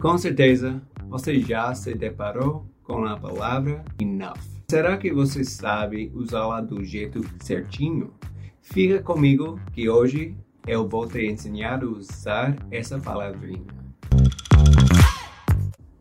Com 0.00 0.18
certeza, 0.18 0.82
você 1.08 1.38
já 1.38 1.72
se 1.74 1.94
deparou 1.94 2.66
com 2.82 3.04
a 3.04 3.16
palavra 3.16 3.84
enough. 4.00 4.40
Será 4.68 4.96
que 4.96 5.12
você 5.12 5.44
sabe 5.44 6.10
usá-la 6.12 6.60
do 6.60 6.82
jeito 6.82 7.20
certinho? 7.40 8.12
Fica 8.60 9.00
comigo 9.00 9.60
que 9.72 9.88
hoje 9.88 10.36
eu 10.66 10.88
vou 10.88 11.06
te 11.06 11.24
ensinar 11.24 11.84
a 11.84 11.86
usar 11.86 12.56
essa 12.70 12.98
palavrinha. 12.98 13.66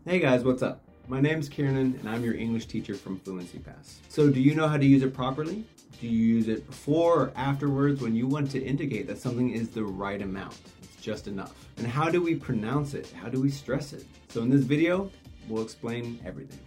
Hey 0.04 0.20
guys, 0.20 0.44
what's 0.44 0.64
up? 0.64 0.80
My 1.08 1.22
name's 1.22 1.48
Kiernan 1.48 2.00
and 2.02 2.10
I'm 2.10 2.24
your 2.24 2.36
English 2.36 2.66
teacher 2.66 2.96
from 2.96 3.18
Fluency 3.18 3.60
Pass. 3.60 4.00
So, 4.10 4.32
do 4.32 4.40
you 4.40 4.56
know 4.56 4.68
how 4.68 4.78
to 4.78 4.86
use 4.86 5.04
it 5.04 5.14
properly? 5.14 5.64
Do 6.00 6.08
you 6.08 6.38
use 6.38 6.48
it 6.48 6.66
before 6.66 7.20
or 7.20 7.32
afterwards 7.36 8.02
when 8.02 8.16
you 8.16 8.26
want 8.26 8.50
to 8.52 8.60
indicate 8.60 9.06
that 9.08 9.20
something 9.20 9.52
is 9.52 9.70
the 9.70 9.84
right 9.84 10.22
amount? 10.24 10.58
Just 11.02 11.28
enough. 11.28 11.56
And 11.78 11.88
how 11.88 12.10
do 12.10 12.22
we 12.22 12.36
pronounce 12.36 12.94
it? 12.94 13.12
How 13.12 13.28
do 13.28 13.42
we 13.42 13.50
stress 13.50 13.92
it? 13.92 14.06
So, 14.30 14.44
in 14.44 14.50
this 14.50 14.62
video, 14.62 15.12
we'll 15.50 15.64
explain 15.64 16.20
everything. 16.24 16.60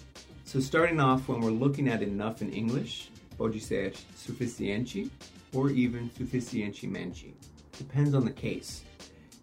So, 0.44 0.58
starting 0.58 0.98
off, 0.98 1.28
when 1.28 1.40
we're 1.40 1.52
looking 1.52 1.88
at 1.88 2.02
enough 2.02 2.42
in 2.42 2.52
English, 2.52 3.10
pode 3.38 3.62
ser 3.62 3.92
or 5.52 5.70
even 5.70 6.10
suficientemente. 6.10 7.32
Depends 7.78 8.12
on 8.12 8.24
the 8.24 8.32
case. 8.32 8.82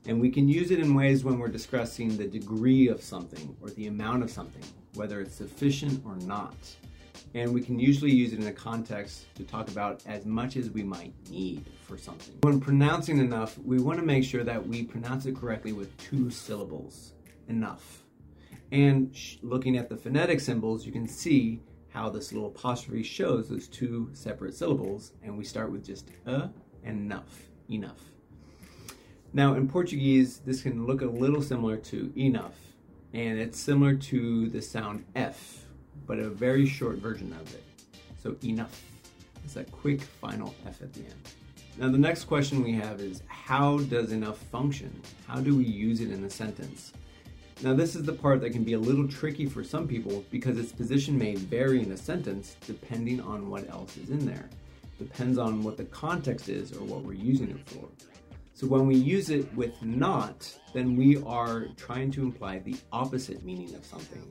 And 0.08 0.20
we 0.20 0.30
can 0.30 0.50
use 0.50 0.72
it 0.72 0.80
in 0.80 0.94
ways 0.94 1.24
when 1.24 1.40
we're 1.40 1.48
discussing 1.48 2.18
the 2.18 2.28
degree 2.28 2.90
of 2.90 3.02
something 3.02 3.56
or 3.62 3.70
the 3.70 3.88
amount 3.88 4.24
of 4.24 4.30
something, 4.30 4.64
whether 4.96 5.22
it's 5.22 5.36
sufficient 5.36 6.04
or 6.06 6.16
not. 6.18 6.56
And 7.34 7.54
we 7.54 7.62
can 7.62 7.80
usually 7.80 8.12
use 8.12 8.34
it 8.34 8.40
in 8.40 8.48
a 8.48 8.52
context 8.52 9.34
to 9.36 9.44
talk 9.44 9.70
about 9.70 10.04
as 10.06 10.26
much 10.26 10.58
as 10.58 10.70
we 10.70 10.84
might 10.84 11.14
need 11.30 11.66
for 11.88 11.98
something. 11.98 12.36
When 12.42 12.60
pronouncing 12.60 13.18
enough, 13.20 13.58
we 13.60 13.80
want 13.80 14.00
to 14.00 14.06
make 14.06 14.24
sure 14.24 14.44
that 14.44 14.66
we 14.66 14.84
pronounce 14.84 15.26
it 15.26 15.36
correctly 15.36 15.74
with 15.74 15.96
two 15.98 16.30
syllables 16.30 17.14
enough. 17.48 18.04
And 18.72 19.16
looking 19.42 19.78
at 19.78 19.90
the 19.90 19.98
phonetic 19.98 20.40
symbols, 20.40 20.86
you 20.86 20.92
can 20.92 21.08
see 21.08 21.62
how 21.90 22.10
this 22.10 22.32
little 22.32 22.48
apostrophe 22.48 23.04
shows 23.04 23.50
those 23.50 23.68
two 23.68 24.10
separate 24.14 24.56
syllables. 24.56 25.12
And 25.24 25.38
we 25.38 25.44
start 25.44 25.72
with 25.72 25.86
just 25.86 26.10
a 26.26 26.50
and 26.84 27.00
enough, 27.00 27.48
enough. 27.70 28.00
Now, 29.34 29.54
in 29.54 29.68
Portuguese, 29.70 30.40
this 30.40 30.62
can 30.62 30.86
look 30.86 31.02
a 31.02 31.06
little 31.06 31.42
similar 31.42 31.78
to 31.78 32.12
enough, 32.18 32.56
and 33.14 33.40
it's 33.40 33.58
similar 33.58 33.96
to 33.96 34.50
the 34.50 34.62
sound 34.62 35.06
F, 35.16 35.61
but 36.12 36.20
a 36.20 36.28
very 36.28 36.66
short 36.66 36.98
version 36.98 37.32
of 37.32 37.56
it. 37.56 37.64
So, 38.22 38.36
enough. 38.44 38.84
It's 39.46 39.54
that 39.54 39.72
quick 39.72 40.02
final 40.02 40.54
F 40.68 40.82
at 40.82 40.92
the 40.92 41.00
end. 41.00 41.30
Now, 41.78 41.88
the 41.88 41.98
next 41.98 42.26
question 42.26 42.62
we 42.62 42.74
have 42.74 43.00
is 43.00 43.24
how 43.28 43.78
does 43.78 44.12
enough 44.12 44.38
function? 44.38 44.92
How 45.26 45.40
do 45.40 45.56
we 45.56 45.64
use 45.64 46.02
it 46.02 46.12
in 46.12 46.22
a 46.26 46.30
sentence? 46.30 46.92
Now, 47.64 47.74
this 47.74 47.96
is 47.96 48.04
the 48.04 48.12
part 48.12 48.42
that 48.42 48.50
can 48.50 48.66
be 48.66 48.74
a 48.74 48.78
little 48.78 49.08
tricky 49.08 49.46
for 49.46 49.64
some 49.64 49.88
people 49.88 50.26
because 50.30 50.58
its 50.58 50.74
position 50.74 51.18
may 51.18 51.36
vary 51.36 51.82
in 51.82 51.94
a 51.94 51.98
sentence 51.98 52.58
depending 52.68 53.22
on 53.22 53.50
what 53.50 53.70
else 53.70 53.96
is 53.96 54.10
in 54.10 54.26
there. 54.26 54.50
Depends 55.00 55.38
on 55.38 55.64
what 55.64 55.78
the 55.78 55.86
context 55.86 56.50
is 56.50 56.74
or 56.74 56.84
what 56.84 57.04
we're 57.04 57.14
using 57.14 57.50
it 57.52 57.70
for. 57.70 57.88
So 58.54 58.68
when 58.68 58.86
we 58.86 58.96
use 58.96 59.30
it 59.30 59.48
with 59.56 59.82
not, 59.82 60.54
then 60.74 60.98
we 60.98 61.24
are 61.24 61.68
trying 61.78 62.12
to 62.12 62.22
imply 62.22 62.60
the 62.60 62.76
opposite 62.92 63.46
meaning 63.46 63.74
of 63.76 63.86
something. 63.86 64.28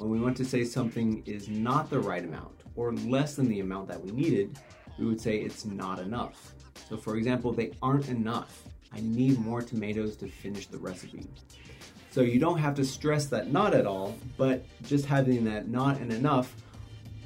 When 0.00 0.08
we 0.08 0.18
want 0.18 0.34
to 0.38 0.46
say 0.46 0.64
something 0.64 1.22
is 1.26 1.50
not 1.50 1.90
the 1.90 2.00
right 2.00 2.24
amount 2.24 2.62
or 2.74 2.94
less 2.94 3.34
than 3.34 3.48
the 3.48 3.60
amount 3.60 3.86
that 3.88 4.02
we 4.02 4.10
needed, 4.12 4.58
we 4.98 5.04
would 5.04 5.20
say 5.20 5.36
it's 5.36 5.66
not 5.66 5.98
enough. 5.98 6.54
So 6.88 6.96
for 6.96 7.16
example, 7.16 7.52
they 7.52 7.72
aren't 7.82 8.08
enough. 8.08 8.62
I 8.94 9.00
need 9.02 9.38
more 9.38 9.60
tomatoes 9.60 10.16
to 10.16 10.26
finish 10.26 10.68
the 10.68 10.78
recipe. 10.78 11.26
So 12.10 12.22
you 12.22 12.40
don't 12.40 12.56
have 12.56 12.74
to 12.76 12.84
stress 12.84 13.26
that 13.26 13.52
not 13.52 13.74
at 13.74 13.84
all, 13.84 14.16
but 14.38 14.64
just 14.84 15.04
having 15.04 15.44
that 15.44 15.68
not 15.68 15.98
and 16.00 16.10
enough 16.10 16.56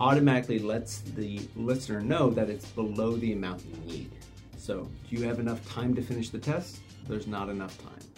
automatically 0.01 0.59
lets 0.59 1.03
the 1.03 1.49
listener 1.55 2.01
know 2.01 2.29
that 2.31 2.51
it's 2.51 2.67
below 2.71 3.15
the 3.15 3.35
amount 3.35 3.65
you 3.65 3.77
need. 3.87 4.11
So, 4.57 4.91
do 5.09 5.17
you 5.17 5.23
have 5.29 5.39
enough 5.39 5.65
time 5.71 5.95
to 5.95 6.03
finish 6.03 6.31
the 6.31 6.39
test? 6.41 6.81
There's 7.07 7.29
not 7.29 7.51
enough 7.51 7.81
time. 7.81 8.14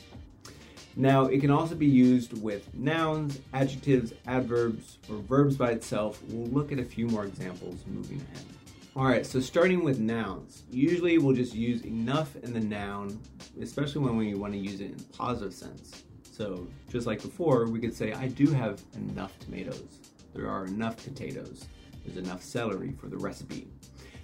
Now, 0.99 1.27
it 1.27 1.41
can 1.41 1.51
also 1.51 1.75
be 1.75 1.87
used 1.87 2.43
with 2.43 2.73
nouns, 2.75 3.39
adjectives, 3.53 4.15
adverbs, 4.27 4.97
or 5.11 5.17
verbs 5.17 5.55
by 5.55 5.73
itself. 5.73 6.23
We'll 6.31 6.49
look 6.49 6.73
at 6.73 6.79
a 6.79 6.85
few 6.85 7.07
more 7.07 7.27
examples 7.27 7.85
moving 7.87 8.17
ahead. 8.17 8.47
All 8.97 9.05
right, 9.05 9.27
so 9.27 9.39
starting 9.41 9.85
with 9.85 9.99
nouns. 9.99 10.63
Usually 10.71 11.19
we'll 11.19 11.37
just 11.37 11.55
use 11.55 11.85
enough 11.85 12.35
in 12.37 12.55
the 12.55 12.61
noun, 12.61 13.21
especially 13.61 14.01
when 14.01 14.17
we 14.17 14.35
want 14.35 14.55
to 14.55 14.59
use 14.59 14.81
it 14.81 14.93
in 14.93 14.97
a 14.99 15.17
positive 15.17 15.53
sense. 15.53 16.05
So, 16.33 16.67
just 16.91 17.07
like 17.07 17.21
before, 17.21 17.67
we 17.67 17.79
could 17.79 17.95
say, 17.95 18.15
I 18.15 18.29
do 18.29 18.47
have 18.53 18.83
enough 18.95 19.39
tomatoes. 19.39 20.01
There 20.35 20.49
are 20.49 20.65
enough 20.65 20.97
potatoes. 20.97 21.67
There's 22.07 22.17
enough 22.17 22.43
celery 22.43 22.93
for 22.99 23.09
the 23.09 23.19
recipe. 23.19 23.69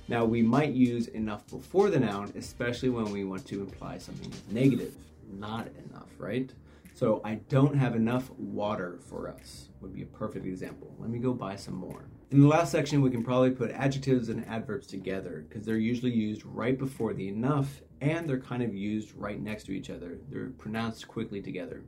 Now, 0.09 0.25
we 0.25 0.41
might 0.41 0.73
use 0.73 1.09
enough 1.09 1.47
before 1.49 1.91
the 1.91 2.01
noun, 2.01 2.33
especially 2.35 2.89
when 2.89 3.11
we 3.13 3.25
want 3.25 3.47
to 3.49 3.61
imply 3.61 3.99
something 3.99 4.33
negative, 4.51 4.95
not 5.33 5.69
enough, 5.87 6.11
right? 6.19 6.53
So, 6.95 7.21
I 7.25 7.37
don't 7.49 7.77
have 7.77 7.97
enough 7.97 8.31
water 8.33 8.99
for 9.09 9.29
us 9.29 9.71
would 9.81 9.95
be 9.95 10.03
a 10.03 10.07
perfect 10.07 10.47
example. 10.47 10.95
Let 10.99 11.11
me 11.11 11.19
go 11.19 11.33
buy 11.33 11.57
some 11.57 11.75
more. 11.75 12.05
In 12.31 12.41
the 12.41 12.47
last 12.47 12.71
section, 12.71 13.03
we 13.03 13.11
can 13.11 13.25
probably 13.25 13.51
put 13.51 13.71
adjectives 13.71 14.29
and 14.29 14.47
adverbs 14.47 14.87
together 14.87 15.45
because 15.49 15.67
they're 15.67 15.77
usually 15.77 16.13
used 16.13 16.43
right 16.45 16.79
before 16.79 17.15
the 17.15 17.29
enough 17.29 17.81
and 18.01 18.29
they're 18.29 18.41
kind 18.41 18.63
of 18.63 18.75
used 18.75 19.15
right 19.17 19.41
next 19.41 19.65
to 19.65 19.73
each 19.73 19.91
other. 19.91 20.19
They're 20.29 20.51
pronounced 20.51 21.09
quickly 21.09 21.41
together. 21.41 21.83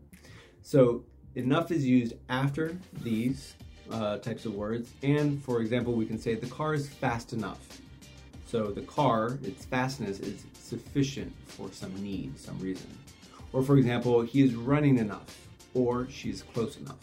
So, 0.62 1.04
enough 1.34 1.70
is 1.70 1.86
used 1.86 2.14
after 2.28 2.78
these 3.02 3.54
uh, 3.90 4.18
types 4.18 4.46
of 4.46 4.54
words. 4.54 4.92
And 5.02 5.42
for 5.42 5.60
example, 5.60 5.92
we 5.92 6.06
can 6.06 6.18
say 6.18 6.34
the 6.34 6.46
car 6.46 6.74
is 6.74 6.88
fast 6.88 7.32
enough. 7.32 7.80
So 8.46 8.70
the 8.70 8.82
car, 8.82 9.38
its 9.42 9.64
fastness 9.64 10.20
is 10.20 10.44
sufficient 10.54 11.32
for 11.46 11.70
some 11.72 11.94
need, 12.02 12.38
some 12.38 12.58
reason. 12.58 12.86
Or 13.54 13.62
for 13.62 13.76
example, 13.78 14.20
he 14.22 14.42
is 14.42 14.56
running 14.56 14.98
enough, 14.98 15.48
or 15.74 16.08
she's 16.10 16.42
close 16.42 16.76
enough. 16.76 16.98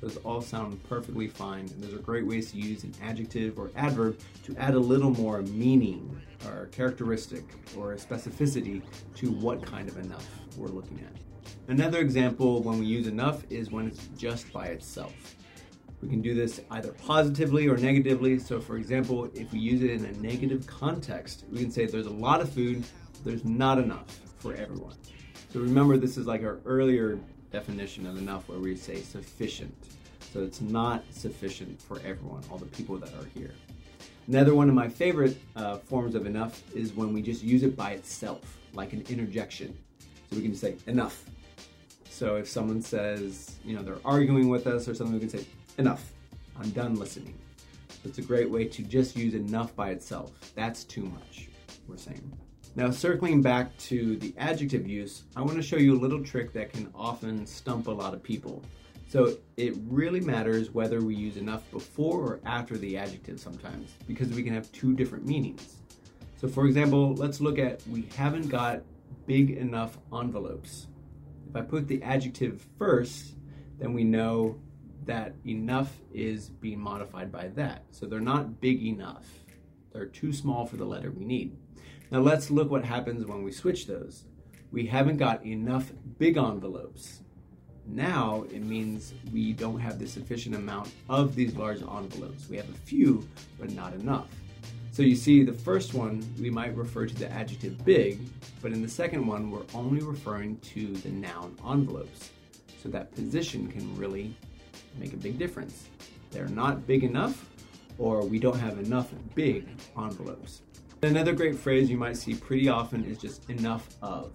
Those 0.00 0.16
all 0.18 0.40
sound 0.40 0.80
perfectly 0.88 1.26
fine, 1.26 1.68
and 1.68 1.82
those 1.82 1.92
are 1.92 1.98
great 1.98 2.24
ways 2.24 2.52
to 2.52 2.56
use 2.56 2.84
an 2.84 2.94
adjective 3.02 3.58
or 3.58 3.72
adverb 3.74 4.16
to 4.44 4.56
add 4.58 4.74
a 4.74 4.78
little 4.78 5.10
more 5.10 5.42
meaning 5.42 6.20
or 6.46 6.66
characteristic 6.66 7.44
or 7.76 7.96
specificity 7.96 8.80
to 9.16 9.32
what 9.32 9.60
kind 9.66 9.88
of 9.88 9.98
enough 9.98 10.24
we're 10.56 10.68
looking 10.68 11.00
at. 11.00 11.50
Another 11.66 11.98
example 11.98 12.62
when 12.62 12.78
we 12.78 12.86
use 12.86 13.08
enough 13.08 13.42
is 13.50 13.72
when 13.72 13.88
it's 13.88 14.08
just 14.16 14.52
by 14.52 14.66
itself. 14.66 15.34
We 16.00 16.08
can 16.08 16.22
do 16.22 16.32
this 16.32 16.60
either 16.70 16.92
positively 16.92 17.66
or 17.66 17.76
negatively. 17.76 18.38
So, 18.38 18.60
for 18.60 18.76
example, 18.76 19.30
if 19.34 19.52
we 19.52 19.58
use 19.58 19.82
it 19.82 19.90
in 19.90 20.04
a 20.04 20.12
negative 20.12 20.64
context, 20.64 21.44
we 21.50 21.58
can 21.58 21.72
say 21.72 21.86
there's 21.86 22.06
a 22.06 22.10
lot 22.10 22.40
of 22.40 22.52
food, 22.52 22.84
there's 23.24 23.44
not 23.44 23.78
enough 23.78 24.20
for 24.38 24.54
everyone. 24.54 24.94
So, 25.52 25.60
remember, 25.60 25.98
this 25.98 26.16
is 26.16 26.26
like 26.26 26.42
our 26.44 26.60
earlier 26.64 27.18
definition 27.50 28.06
of 28.06 28.16
enough 28.16 28.48
where 28.48 28.58
we 28.58 28.74
say 28.74 29.02
sufficient. 29.02 29.74
So, 30.32 30.42
it's 30.42 30.62
not 30.62 31.04
sufficient 31.10 31.78
for 31.82 31.98
everyone, 31.98 32.42
all 32.50 32.56
the 32.56 32.64
people 32.64 32.96
that 32.96 33.10
are 33.10 33.26
here. 33.34 33.52
Another 34.28 34.54
one 34.54 34.70
of 34.70 34.74
my 34.74 34.88
favorite 34.88 35.36
uh, 35.54 35.76
forms 35.76 36.14
of 36.14 36.24
enough 36.24 36.62
is 36.74 36.94
when 36.94 37.12
we 37.12 37.20
just 37.20 37.42
use 37.42 37.64
it 37.64 37.76
by 37.76 37.90
itself, 37.90 38.58
like 38.72 38.94
an 38.94 39.04
interjection. 39.10 39.76
So, 40.30 40.36
we 40.36 40.42
can 40.42 40.54
say 40.54 40.76
enough. 40.86 41.22
So, 42.08 42.36
if 42.36 42.48
someone 42.48 42.80
says, 42.80 43.56
you 43.62 43.76
know, 43.76 43.82
they're 43.82 43.96
arguing 44.06 44.48
with 44.48 44.66
us 44.66 44.88
or 44.88 44.94
something, 44.94 45.12
we 45.12 45.20
can 45.20 45.28
say 45.28 45.44
enough. 45.76 46.12
I'm 46.58 46.70
done 46.70 46.94
listening. 46.94 47.38
It's 48.06 48.16
a 48.16 48.22
great 48.22 48.48
way 48.48 48.64
to 48.64 48.82
just 48.82 49.18
use 49.18 49.34
enough 49.34 49.76
by 49.76 49.90
itself. 49.90 50.32
That's 50.54 50.82
too 50.82 51.02
much, 51.02 51.48
we're 51.86 51.98
saying. 51.98 52.32
Now, 52.74 52.90
circling 52.90 53.42
back 53.42 53.76
to 53.78 54.16
the 54.16 54.34
adjective 54.38 54.86
use, 54.86 55.24
I 55.36 55.42
want 55.42 55.56
to 55.56 55.62
show 55.62 55.76
you 55.76 55.94
a 55.94 56.00
little 56.00 56.24
trick 56.24 56.54
that 56.54 56.72
can 56.72 56.90
often 56.94 57.46
stump 57.46 57.86
a 57.86 57.90
lot 57.90 58.14
of 58.14 58.22
people. 58.22 58.64
So, 59.08 59.36
it 59.58 59.74
really 59.88 60.20
matters 60.20 60.70
whether 60.70 61.02
we 61.02 61.14
use 61.14 61.36
enough 61.36 61.70
before 61.70 62.20
or 62.20 62.40
after 62.46 62.78
the 62.78 62.96
adjective 62.96 63.38
sometimes, 63.38 63.90
because 64.06 64.30
we 64.30 64.42
can 64.42 64.54
have 64.54 64.72
two 64.72 64.94
different 64.94 65.26
meanings. 65.26 65.76
So, 66.40 66.48
for 66.48 66.66
example, 66.66 67.14
let's 67.14 67.42
look 67.42 67.58
at 67.58 67.86
we 67.88 68.08
haven't 68.16 68.48
got 68.48 68.80
big 69.26 69.50
enough 69.50 69.98
envelopes. 70.10 70.86
If 71.50 71.56
I 71.56 71.60
put 71.60 71.86
the 71.88 72.02
adjective 72.02 72.66
first, 72.78 73.34
then 73.78 73.92
we 73.92 74.02
know 74.02 74.58
that 75.04 75.34
enough 75.44 75.92
is 76.12 76.48
being 76.48 76.80
modified 76.80 77.30
by 77.30 77.48
that. 77.48 77.84
So 77.90 78.06
they're 78.06 78.20
not 78.20 78.60
big 78.60 78.82
enough. 78.82 79.26
They're 79.92 80.06
too 80.06 80.32
small 80.32 80.66
for 80.66 80.76
the 80.76 80.84
letter 80.84 81.10
we 81.10 81.24
need. 81.24 81.56
Now 82.10 82.20
let's 82.20 82.50
look 82.50 82.70
what 82.70 82.84
happens 82.84 83.26
when 83.26 83.42
we 83.42 83.52
switch 83.52 83.86
those. 83.86 84.24
We 84.70 84.86
haven't 84.86 85.18
got 85.18 85.44
enough 85.44 85.92
big 86.18 86.36
envelopes. 86.36 87.20
Now 87.86 88.44
it 88.52 88.62
means 88.62 89.12
we 89.32 89.52
don't 89.52 89.80
have 89.80 89.98
the 89.98 90.06
sufficient 90.06 90.54
amount 90.54 90.90
of 91.08 91.34
these 91.34 91.54
large 91.56 91.82
envelopes. 91.82 92.48
We 92.48 92.56
have 92.56 92.68
a 92.68 92.78
few, 92.84 93.28
but 93.58 93.70
not 93.70 93.92
enough. 93.94 94.28
So 94.92 95.02
you 95.02 95.16
see, 95.16 95.42
the 95.42 95.54
first 95.54 95.94
one, 95.94 96.22
we 96.38 96.50
might 96.50 96.76
refer 96.76 97.06
to 97.06 97.14
the 97.14 97.30
adjective 97.32 97.82
big, 97.82 98.18
but 98.60 98.72
in 98.72 98.82
the 98.82 98.88
second 98.88 99.26
one, 99.26 99.50
we're 99.50 99.62
only 99.74 100.02
referring 100.02 100.58
to 100.58 100.92
the 100.96 101.08
noun 101.08 101.56
envelopes. 101.66 102.30
So 102.82 102.90
that 102.90 103.10
position 103.14 103.68
can 103.68 103.96
really 103.96 104.36
make 104.98 105.14
a 105.14 105.16
big 105.16 105.38
difference. 105.38 105.88
They're 106.30 106.46
not 106.48 106.86
big 106.86 107.04
enough, 107.04 107.48
or 107.98 108.24
we 108.24 108.38
don't 108.38 108.58
have 108.58 108.78
enough 108.78 109.12
big 109.34 109.66
envelopes. 109.96 110.62
Another 111.02 111.32
great 111.32 111.56
phrase 111.56 111.90
you 111.90 111.96
might 111.96 112.16
see 112.16 112.34
pretty 112.34 112.68
often 112.68 113.04
is 113.04 113.18
just 113.18 113.50
enough 113.50 113.88
of. 114.02 114.32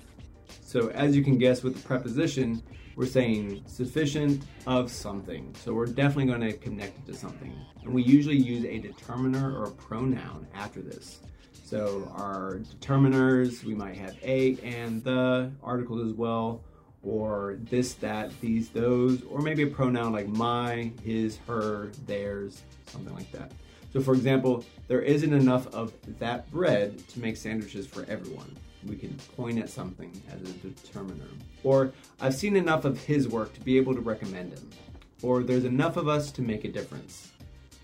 So, 0.61 0.89
as 0.89 1.15
you 1.15 1.23
can 1.23 1.37
guess 1.37 1.63
with 1.63 1.75
the 1.75 1.81
preposition, 1.81 2.61
we're 2.95 3.05
saying 3.05 3.63
sufficient 3.67 4.43
of 4.65 4.91
something. 4.91 5.55
So, 5.63 5.73
we're 5.73 5.85
definitely 5.85 6.25
going 6.25 6.41
to 6.41 6.53
connect 6.53 6.97
it 6.99 7.11
to 7.11 7.17
something. 7.17 7.53
And 7.83 7.93
we 7.93 8.03
usually 8.03 8.37
use 8.37 8.65
a 8.65 8.79
determiner 8.79 9.57
or 9.57 9.65
a 9.65 9.71
pronoun 9.71 10.45
after 10.53 10.81
this. 10.81 11.21
So, 11.63 12.11
our 12.15 12.59
determiners, 12.59 13.63
we 13.63 13.73
might 13.73 13.95
have 13.95 14.17
a 14.21 14.57
and 14.61 15.03
the 15.03 15.51
articles 15.63 16.05
as 16.05 16.13
well, 16.13 16.63
or 17.07 17.57
this, 17.69 17.93
that, 17.95 18.29
these, 18.41 18.69
those, 18.69 19.23
or 19.23 19.41
maybe 19.41 19.63
a 19.63 19.67
pronoun 19.67 20.11
like 20.11 20.27
my, 20.27 20.91
his, 21.03 21.37
her, 21.47 21.89
theirs, 22.05 22.63
something 22.87 23.15
like 23.15 23.31
that. 23.31 23.51
So, 23.93 24.01
for 24.01 24.13
example, 24.13 24.65
there 24.89 25.01
isn't 25.01 25.31
enough 25.31 25.73
of 25.73 25.93
that 26.19 26.51
bread 26.51 27.07
to 27.09 27.19
make 27.19 27.37
sandwiches 27.37 27.87
for 27.87 28.05
everyone. 28.09 28.53
We 28.85 28.97
can 28.97 29.15
point 29.37 29.57
at 29.57 29.69
something 29.69 30.11
as 30.29 30.41
a 30.41 30.53
determiner. 30.53 31.29
Or, 31.63 31.93
I've 32.19 32.35
seen 32.35 32.57
enough 32.57 32.83
of 32.83 33.01
his 33.03 33.29
work 33.29 33.53
to 33.53 33.61
be 33.61 33.77
able 33.77 33.95
to 33.95 34.01
recommend 34.01 34.53
him. 34.53 34.69
Or, 35.21 35.43
there's 35.43 35.65
enough 35.65 35.95
of 35.95 36.09
us 36.09 36.29
to 36.31 36.41
make 36.41 36.65
a 36.65 36.69
difference. 36.69 37.31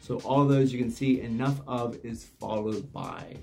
So, 0.02 0.20
all 0.25 0.46
those 0.46 0.74
you 0.74 0.80
can 0.80 0.92
see, 0.92 1.22
enough 1.22 1.62
of 1.66 1.98
is 2.04 2.25
followed 2.40 2.92
by. 2.92 3.38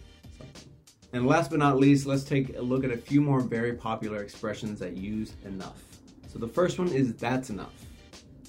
And 1.13 1.27
last 1.27 1.51
but 1.51 1.59
not 1.59 1.79
least, 1.79 2.07
let's 2.07 2.25
take 2.25 2.57
a 2.57 2.63
look 2.63 2.85
at 2.85 2.91
a 2.91 2.97
few 2.97 3.21
more 3.21 3.41
very 3.41 3.73
popular 3.75 4.23
expressions 4.23 4.79
that 4.81 4.97
use 4.97 5.33
enough. 5.45 5.83
So, 6.29 6.39
the 6.39 6.49
first 6.49 6.79
one 6.79 6.89
is 6.89 7.15
that's 7.15 7.51
enough. 7.51 7.75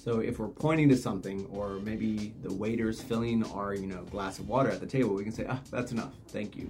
So 0.02 0.18
if 0.18 0.40
we're 0.40 0.48
pointing 0.48 0.88
to 0.88 0.96
something, 0.96 1.46
or 1.52 1.74
maybe 1.78 2.34
the 2.42 2.52
waiter's 2.52 3.00
filling 3.00 3.44
our, 3.52 3.72
you 3.72 3.86
know, 3.86 4.02
glass 4.02 4.40
of 4.40 4.48
water 4.48 4.68
at 4.68 4.80
the 4.80 4.86
table, 4.86 5.14
we 5.14 5.22
can 5.22 5.30
say, 5.30 5.46
ah, 5.48 5.60
that's 5.70 5.92
enough, 5.92 6.12
thank 6.26 6.56
you. 6.56 6.68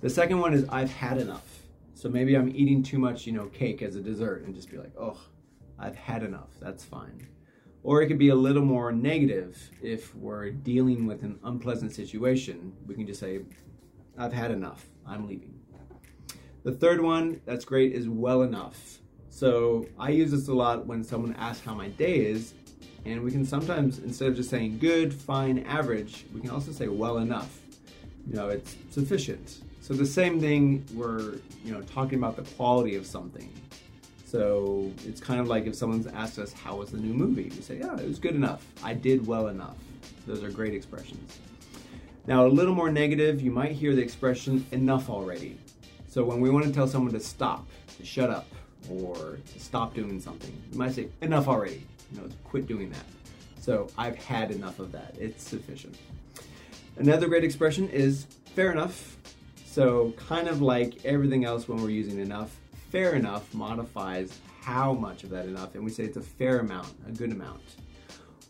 The 0.00 0.08
second 0.08 0.40
one 0.40 0.54
is 0.54 0.64
I've 0.70 0.90
had 0.90 1.18
enough. 1.18 1.46
So 1.92 2.08
maybe 2.08 2.36
I'm 2.36 2.48
eating 2.48 2.82
too 2.82 2.98
much, 2.98 3.26
you 3.26 3.34
know, 3.34 3.44
cake 3.48 3.82
as 3.82 3.94
a 3.94 4.00
dessert 4.00 4.44
and 4.46 4.54
just 4.54 4.70
be 4.70 4.78
like, 4.78 4.92
oh, 4.98 5.20
I've 5.78 5.96
had 5.96 6.22
enough, 6.22 6.48
that's 6.62 6.82
fine. 6.82 7.28
Or 7.82 8.00
it 8.00 8.06
could 8.06 8.18
be 8.18 8.30
a 8.30 8.34
little 8.34 8.64
more 8.64 8.90
negative 8.90 9.58
if 9.82 10.14
we're 10.14 10.48
dealing 10.50 11.04
with 11.04 11.22
an 11.22 11.38
unpleasant 11.44 11.92
situation. 11.92 12.72
We 12.86 12.94
can 12.94 13.06
just 13.06 13.20
say, 13.20 13.40
I've 14.20 14.34
had 14.34 14.50
enough, 14.50 14.84
I'm 15.06 15.26
leaving. 15.26 15.58
The 16.62 16.72
third 16.72 17.00
one 17.00 17.40
that's 17.46 17.64
great 17.64 17.94
is 17.94 18.06
well 18.06 18.42
enough. 18.42 18.98
So 19.30 19.86
I 19.98 20.10
use 20.10 20.30
this 20.30 20.46
a 20.48 20.52
lot 20.52 20.86
when 20.86 21.02
someone 21.02 21.34
asks 21.36 21.64
how 21.64 21.72
my 21.72 21.88
day 21.88 22.26
is, 22.26 22.52
and 23.06 23.22
we 23.22 23.30
can 23.30 23.46
sometimes, 23.46 23.98
instead 24.00 24.28
of 24.28 24.36
just 24.36 24.50
saying 24.50 24.78
good, 24.78 25.14
fine, 25.14 25.60
average, 25.60 26.26
we 26.34 26.42
can 26.42 26.50
also 26.50 26.70
say 26.70 26.86
well 26.86 27.16
enough. 27.18 27.60
You 28.28 28.36
know, 28.36 28.50
it's 28.50 28.76
sufficient. 28.90 29.62
So 29.80 29.94
the 29.94 30.04
same 30.04 30.38
thing, 30.38 30.84
we're, 30.92 31.36
you 31.64 31.72
know, 31.72 31.80
talking 31.80 32.18
about 32.18 32.36
the 32.36 32.42
quality 32.56 32.96
of 32.96 33.06
something. 33.06 33.50
So 34.26 34.92
it's 35.06 35.20
kind 35.20 35.40
of 35.40 35.48
like 35.48 35.66
if 35.66 35.74
someone's 35.74 36.06
asked 36.08 36.38
us, 36.38 36.52
how 36.52 36.76
was 36.76 36.90
the 36.90 36.98
new 36.98 37.14
movie? 37.14 37.44
We 37.44 37.62
say, 37.62 37.78
yeah, 37.78 37.96
it 37.96 38.06
was 38.06 38.18
good 38.18 38.34
enough. 38.34 38.66
I 38.84 38.92
did 38.92 39.26
well 39.26 39.48
enough. 39.48 39.78
Those 40.26 40.44
are 40.44 40.50
great 40.50 40.74
expressions. 40.74 41.38
Now, 42.26 42.46
a 42.46 42.48
little 42.48 42.74
more 42.74 42.90
negative, 42.90 43.40
you 43.40 43.50
might 43.50 43.72
hear 43.72 43.94
the 43.94 44.02
expression 44.02 44.66
enough 44.72 45.08
already. 45.08 45.58
So 46.08 46.24
when 46.24 46.40
we 46.40 46.50
want 46.50 46.66
to 46.66 46.72
tell 46.72 46.86
someone 46.86 47.12
to 47.12 47.20
stop, 47.20 47.66
to 47.98 48.04
shut 48.04 48.30
up, 48.30 48.46
or 48.90 49.38
to 49.52 49.60
stop 49.60 49.94
doing 49.94 50.20
something. 50.20 50.52
You 50.72 50.78
might 50.78 50.92
say, 50.92 51.08
enough 51.20 51.48
already. 51.48 51.86
You 52.12 52.20
know, 52.20 52.28
quit 52.44 52.66
doing 52.66 52.90
that. 52.90 53.04
So 53.60 53.88
I've 53.96 54.16
had 54.16 54.50
enough 54.50 54.78
of 54.78 54.92
that. 54.92 55.14
It's 55.18 55.42
sufficient. 55.42 55.96
Another 56.96 57.28
great 57.28 57.44
expression 57.44 57.88
is 57.88 58.26
fair 58.54 58.72
enough. 58.72 59.16
So 59.64 60.12
kind 60.16 60.48
of 60.48 60.60
like 60.60 61.04
everything 61.04 61.44
else 61.44 61.68
when 61.68 61.80
we're 61.80 61.90
using 61.90 62.18
enough, 62.18 62.56
fair 62.90 63.14
enough 63.14 63.52
modifies 63.54 64.38
how 64.60 64.92
much 64.92 65.24
of 65.24 65.30
that 65.30 65.46
enough, 65.46 65.74
and 65.74 65.84
we 65.84 65.90
say 65.90 66.04
it's 66.04 66.16
a 66.16 66.22
fair 66.22 66.58
amount, 66.58 66.88
a 67.08 67.12
good 67.12 67.32
amount. 67.32 67.62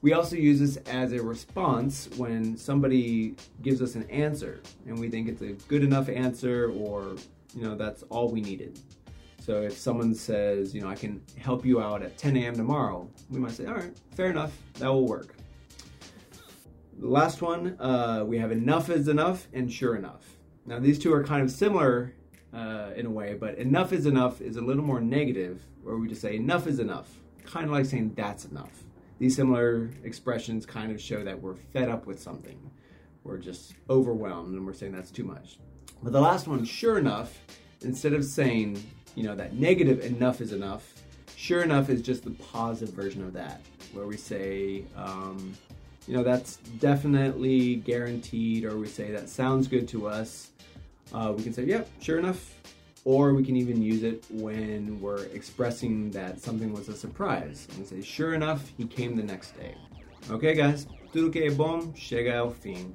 We 0.02 0.14
also 0.14 0.36
use 0.36 0.60
this 0.60 0.76
as 0.88 1.12
a 1.12 1.22
response 1.22 2.08
when 2.16 2.56
somebody 2.56 3.34
gives 3.60 3.82
us 3.82 3.96
an 3.96 4.08
answer 4.08 4.62
and 4.86 4.98
we 4.98 5.10
think 5.10 5.28
it's 5.28 5.42
a 5.42 5.52
good 5.68 5.84
enough 5.84 6.08
answer 6.08 6.72
or, 6.72 7.16
you 7.54 7.62
know, 7.62 7.74
that's 7.74 8.02
all 8.04 8.30
we 8.30 8.40
needed. 8.40 8.80
So 9.40 9.60
if 9.60 9.76
someone 9.76 10.14
says, 10.14 10.74
you 10.74 10.80
know, 10.80 10.88
I 10.88 10.94
can 10.94 11.20
help 11.36 11.66
you 11.66 11.82
out 11.82 12.02
at 12.02 12.16
10 12.16 12.34
a.m. 12.38 12.54
tomorrow, 12.54 13.10
we 13.28 13.38
might 13.38 13.52
say, 13.52 13.66
all 13.66 13.74
right, 13.74 13.94
fair 14.12 14.30
enough, 14.30 14.56
that 14.78 14.88
will 14.88 15.06
work. 15.06 15.34
The 16.98 17.08
last 17.08 17.42
one, 17.42 17.78
uh, 17.78 18.24
we 18.26 18.38
have 18.38 18.52
enough 18.52 18.88
is 18.88 19.08
enough 19.08 19.48
and 19.52 19.70
sure 19.70 19.96
enough. 19.96 20.24
Now 20.64 20.78
these 20.78 20.98
two 20.98 21.12
are 21.12 21.22
kind 21.22 21.42
of 21.42 21.50
similar 21.50 22.14
uh, 22.54 22.92
in 22.96 23.04
a 23.04 23.10
way, 23.10 23.34
but 23.34 23.58
enough 23.58 23.92
is 23.92 24.06
enough 24.06 24.40
is 24.40 24.56
a 24.56 24.62
little 24.62 24.84
more 24.84 25.00
negative, 25.00 25.60
where 25.82 25.96
we 25.96 26.08
just 26.08 26.22
say 26.22 26.36
enough 26.36 26.66
is 26.66 26.78
enough, 26.78 27.10
kind 27.44 27.66
of 27.66 27.72
like 27.72 27.84
saying 27.84 28.14
that's 28.14 28.46
enough. 28.46 28.84
These 29.20 29.36
similar 29.36 29.88
expressions 30.02 30.66
kind 30.66 30.90
of 30.90 31.00
show 31.00 31.22
that 31.22 31.40
we're 31.40 31.54
fed 31.54 31.88
up 31.88 32.06
with 32.06 32.20
something. 32.20 32.58
We're 33.22 33.38
just 33.38 33.74
overwhelmed 33.88 34.56
and 34.56 34.66
we're 34.66 34.72
saying 34.72 34.90
that's 34.90 35.12
too 35.12 35.22
much. 35.22 35.58
But 36.02 36.12
the 36.12 36.20
last 36.20 36.48
one, 36.48 36.64
sure 36.64 36.98
enough, 36.98 37.38
instead 37.82 38.14
of 38.14 38.24
saying 38.24 38.82
you 39.14 39.24
know, 39.24 39.34
that 39.34 39.54
negative 39.54 40.00
enough 40.00 40.40
is 40.40 40.52
enough. 40.52 40.94
Sure 41.36 41.62
enough 41.62 41.88
is 41.88 42.02
just 42.02 42.24
the 42.24 42.30
positive 42.30 42.94
version 42.94 43.24
of 43.24 43.32
that, 43.32 43.60
where 43.92 44.06
we 44.06 44.16
say, 44.16 44.84
um, 44.96 45.54
you 46.06 46.16
know, 46.16 46.22
that's 46.22 46.56
definitely 46.78 47.76
guaranteed, 47.76 48.64
or 48.64 48.76
we 48.76 48.86
say 48.86 49.10
that 49.10 49.28
sounds 49.28 49.68
good 49.68 49.88
to 49.88 50.06
us. 50.06 50.50
Uh, 51.12 51.32
we 51.36 51.42
can 51.42 51.52
say, 51.52 51.64
yep, 51.64 51.88
yeah, 51.88 52.04
sure 52.04 52.18
enough. 52.18 52.54
Or 53.04 53.32
we 53.32 53.42
can 53.42 53.56
even 53.56 53.82
use 53.82 54.02
it 54.02 54.24
when 54.30 55.00
we're 55.00 55.24
expressing 55.32 56.10
that 56.10 56.40
something 56.40 56.72
was 56.72 56.88
a 56.88 56.96
surprise. 56.96 57.66
And 57.76 57.86
say, 57.86 58.02
sure 58.02 58.34
enough, 58.34 58.70
he 58.76 58.86
came 58.86 59.16
the 59.16 59.22
next 59.22 59.56
day. 59.56 59.74
Ok, 60.30 60.54
guys, 60.54 60.86
tudo 61.12 61.30
que 61.30 61.40
é 61.40 61.50
bom 61.50 61.92
chega 61.94 62.38
ao 62.38 62.50
fim. 62.50 62.94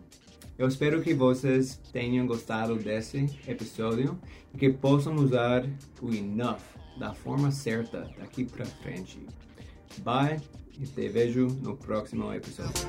Eu 0.57 0.67
espero 0.67 1.01
que 1.01 1.13
vocês 1.13 1.79
tenham 1.91 2.25
gostado 2.25 2.75
desse 2.75 3.29
episódio 3.47 4.17
e 4.53 4.57
que 4.57 4.69
possam 4.69 5.15
usar 5.15 5.65
o 6.01 6.13
enough 6.13 6.61
da 6.97 7.13
forma 7.13 7.51
certa 7.51 8.09
daqui 8.17 8.45
para 8.45 8.65
frente. 8.65 9.19
Bye 10.03 10.39
e 10.79 10.85
te 10.85 11.09
vejo 11.09 11.47
no 11.61 11.75
próximo 11.75 12.33
episódio. 12.33 12.85